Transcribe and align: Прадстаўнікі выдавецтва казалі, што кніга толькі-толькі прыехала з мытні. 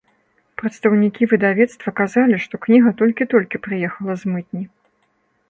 Прадстаўнікі 0.59 1.27
выдавецтва 1.33 1.93
казалі, 1.99 2.41
што 2.47 2.61
кніга 2.65 2.95
толькі-толькі 3.03 3.63
прыехала 3.69 4.11
з 4.25 4.35
мытні. 4.35 4.63